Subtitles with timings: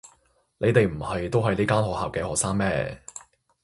[0.57, 3.01] 你哋唔係都係呢間學校嘅學生咩？